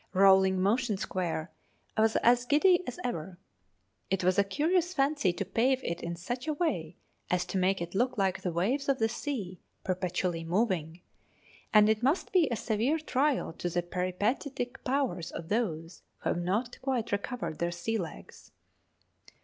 Rolling 0.13 0.59
Motion 0.59 0.97
Square 0.97 1.51
was 1.95 2.15
as 2.23 2.45
giddy 2.45 2.81
as 2.87 2.99
ever. 3.03 3.37
It 4.09 4.23
was 4.23 4.39
a 4.39 4.43
curious 4.43 4.95
fancy 4.95 5.31
to 5.33 5.45
pave 5.45 5.79
it 5.83 6.01
in 6.01 6.15
such 6.15 6.47
a 6.47 6.53
way 6.55 6.95
as 7.29 7.45
to 7.45 7.59
make 7.59 7.81
it 7.83 7.93
look 7.93 8.17
like 8.17 8.41
the 8.41 8.51
waves 8.51 8.89
of 8.89 8.97
the 8.97 9.07
sea, 9.07 9.61
perpetually 9.83 10.43
moving; 10.43 11.01
and 11.71 11.87
it 11.87 12.01
must 12.01 12.33
be 12.33 12.49
a 12.49 12.55
severe 12.55 12.97
trial 12.97 13.53
to 13.53 13.69
the 13.69 13.83
peripatetic 13.83 14.83
powers 14.83 15.29
of 15.29 15.49
those 15.49 16.01
who 16.23 16.29
have 16.29 16.41
not 16.41 16.81
quite 16.81 17.11
recovered 17.11 17.59
their 17.59 17.69
sea 17.69 17.99
legs. 17.99 18.49